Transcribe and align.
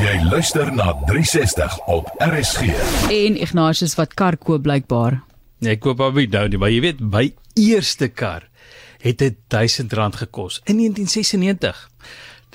Jy 0.00 0.14
luister 0.30 0.70
na 0.72 0.94
360 1.04 1.74
op 1.92 2.06
RSG. 2.24 2.72
En 3.12 3.34
Ignatius 3.36 3.92
wat 3.98 4.14
kar 4.16 4.38
koop 4.40 4.62
blykbaar. 4.64 5.18
Nee, 5.60 5.76
ek 5.76 5.82
koop 5.84 6.00
hom 6.00 6.16
nou 6.16 6.48
nie, 6.48 6.60
maar 6.62 6.72
jy 6.72 6.80
weet, 6.86 7.02
my 7.04 7.26
eerste 7.60 8.08
kar 8.08 8.48
het 9.04 9.20
dit 9.20 9.36
R1000 9.52 10.16
gekos 10.22 10.64
in 10.64 10.80
1996. 10.80 11.76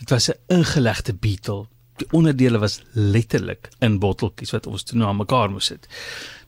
Dit 0.02 0.10
was 0.10 0.26
'n 0.30 0.34
ingelegde 0.58 1.14
Beetle. 1.14 1.70
Die 2.02 2.10
onderdele 2.12 2.58
was 2.58 2.82
letterlik 2.94 3.70
in 3.80 4.00
botteltjies 4.00 4.52
wat 4.52 4.68
ons 4.68 4.84
toe 4.84 4.98
na 4.98 5.14
mekaar 5.14 5.50
moes 5.50 5.66
sit. 5.66 5.88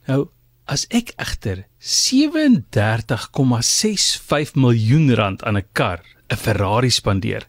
Nou, 0.08 0.28
as 0.66 0.86
ek 0.90 1.14
egter 1.16 1.66
37,65 1.78 4.54
miljoen 4.56 5.14
rand 5.14 5.44
aan 5.44 5.58
'n 5.58 5.66
kar, 5.72 6.02
'n 6.28 6.38
Ferrari 6.38 6.90
spandeer, 6.90 7.48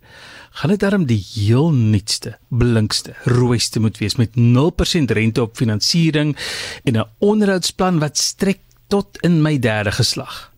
gaan 0.50 0.70
dit 0.70 0.80
darm 0.80 1.04
die 1.06 1.24
heel 1.34 1.70
nuutste, 1.70 2.38
blinkste, 2.48 3.14
rooiste 3.24 3.80
moet 3.80 3.98
wees 3.98 4.16
met 4.16 4.30
0% 4.36 5.10
rente 5.10 5.42
op 5.42 5.56
finansiering 5.56 6.36
en 6.84 6.96
'n 6.96 7.08
onderhoudsplan 7.18 7.98
wat 7.98 8.18
strek 8.18 8.60
tot 8.88 9.18
in 9.20 9.42
my 9.42 9.58
derde 9.58 9.92
geslag. 9.92 10.52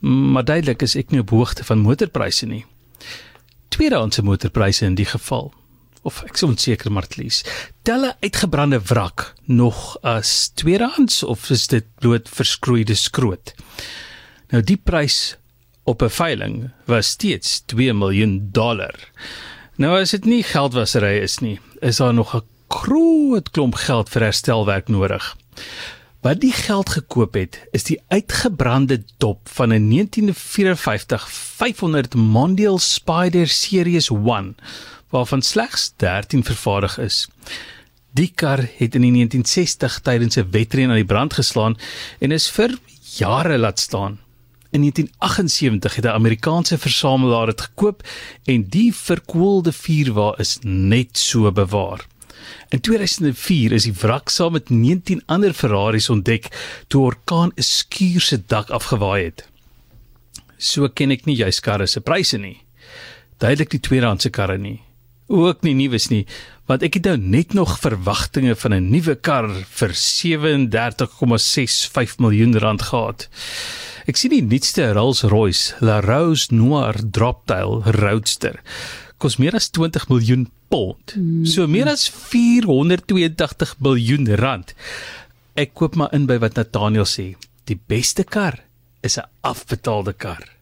Maar 0.00 0.44
duidelik 0.44 0.82
is 0.82 0.96
ek 0.96 1.10
nie 1.10 1.20
op 1.20 1.30
hoogte 1.30 1.64
van 1.64 1.78
motorpryse 1.78 2.46
nie. 2.46 2.64
Tweedehandse 3.68 4.22
motorpryse 4.22 4.84
in 4.84 4.94
die 4.94 5.08
geval 5.08 5.54
of 6.06 6.22
ek 6.22 6.38
sou 6.38 6.52
seker 6.54 6.92
maar 6.92 7.06
tlies. 7.10 7.42
Tel 7.82 8.04
'n 8.06 8.16
uitgebrande 8.20 8.80
wrak 8.80 9.34
nog 9.44 9.98
as 10.02 10.50
tweedehands 10.54 11.22
of 11.22 11.50
is 11.50 11.66
dit 11.66 11.84
bloot 11.98 12.28
verskroeide 12.28 12.94
skroot? 12.94 13.54
Nou 14.50 14.62
die 14.62 14.76
prys 14.76 15.36
op 15.86 16.02
'n 16.02 16.10
veiling 16.10 16.70
was 16.84 17.08
steeds 17.08 17.62
2 17.66 17.94
miljoen 17.94 18.48
dollar. 18.52 18.94
Nou 19.76 20.00
as 20.00 20.10
dit 20.10 20.24
nie 20.24 20.42
geldwasery 20.42 21.18
is 21.22 21.38
nie, 21.38 21.60
is 21.80 21.96
daar 21.96 22.14
nog 22.14 22.34
'n 22.34 22.42
groot 22.68 23.50
klomp 23.50 23.74
geld 23.74 24.08
vir 24.08 24.22
herstelwerk 24.22 24.88
nodig. 24.88 25.36
Wat 26.20 26.40
die 26.40 26.52
geld 26.52 26.88
gekoop 26.90 27.34
het, 27.34 27.60
is 27.70 27.84
die 27.84 28.00
uitgebrande 28.08 29.04
dop 29.16 29.48
van 29.48 29.72
'n 29.72 29.88
1954 29.88 31.30
500 31.30 32.14
Mondial 32.14 32.78
Spider 32.78 33.48
Series 33.48 34.10
1 34.10 34.56
waarvan 35.08 35.42
slegs 35.42 35.92
13 35.96 36.44
vervaardig 36.44 36.98
is. 36.98 37.28
Die 38.10 38.32
kar 38.34 38.58
het 38.58 38.94
in 38.94 39.00
die 39.00 39.10
1960 39.10 40.00
tydens 40.00 40.36
'n 40.36 40.50
wedren 40.50 40.88
aan 40.88 40.94
die 40.94 41.04
brand 41.04 41.32
geslaan 41.32 41.76
en 42.18 42.32
is 42.32 42.50
vir 42.50 42.78
jare 43.18 43.58
laat 43.58 43.78
staan. 43.78 44.25
In 44.76 44.82
1978 44.82 45.94
het 45.94 46.04
'n 46.04 46.08
Amerikaanse 46.08 46.78
versamelaar 46.78 47.46
dit 47.46 47.60
gekoop 47.60 48.08
en 48.44 48.68
die 48.68 48.94
verkoelde 48.94 49.72
vuurwa 49.72 50.34
is 50.38 50.58
net 50.62 51.18
so 51.18 51.52
bewaar. 51.52 52.06
In 52.68 52.80
2004 52.80 53.72
is 53.72 53.82
die 53.82 53.92
wrak 53.92 54.28
saam 54.28 54.52
met 54.52 54.70
19 54.70 55.22
ander 55.26 55.52
Ferraris 55.52 56.08
ontdek 56.08 56.44
toe 56.86 57.02
'n 57.02 57.04
orkaan 57.04 57.52
'n 57.54 57.62
skuur 57.62 58.20
se 58.20 58.42
dak 58.46 58.70
afgewaai 58.70 59.24
het. 59.24 59.48
So 60.56 60.88
ken 60.88 61.10
ek 61.10 61.24
nie 61.24 61.36
juis 61.36 61.60
karre 61.60 61.86
se 61.86 62.00
pryse 62.00 62.38
nie. 62.38 62.62
Duidelik 63.36 63.70
die 63.70 63.80
tweedehandse 63.80 64.30
karre 64.30 64.58
nie. 64.58 64.80
Ook 65.26 65.62
nie 65.62 65.74
nuus 65.74 66.08
nie, 66.08 66.26
want 66.66 66.82
ek 66.82 66.94
het 66.94 67.04
nou 67.04 67.16
net 67.16 67.52
nog 67.52 67.78
verwagtinge 67.78 68.56
van 68.56 68.74
'n 68.74 68.90
nuwe 68.90 69.14
kar 69.14 69.64
vir 69.68 69.94
37,65 69.94 72.18
miljoen 72.18 72.58
rand 72.58 72.82
gehad. 72.82 73.28
Ek 74.06 74.14
sien 74.14 74.30
die 74.30 74.44
nuutste 74.46 74.84
Rolls-Royce 74.94 75.80
La 75.82 75.96
Rose 75.98 76.54
Noir 76.54 76.94
Droptail 77.02 77.80
Roadster 77.96 78.60
kos 79.18 79.34
meer 79.42 79.56
as 79.58 79.66
20 79.74 80.06
miljoen 80.12 80.44
pond. 80.70 81.16
So 81.48 81.66
meer 81.66 81.90
as 81.90 82.04
482 82.06 83.74
miljoen 83.82 84.30
rand. 84.38 84.76
Ek 85.58 85.74
koop 85.74 85.98
maar 85.98 86.14
in 86.14 86.28
by 86.30 86.38
wat 86.38 86.54
Nathaniel 86.54 87.08
sê. 87.08 87.32
Die 87.66 87.80
beste 87.90 88.22
kar 88.22 88.60
is 89.02 89.18
'n 89.18 89.26
afbetaalde 89.42 90.14
kar. 90.14 90.56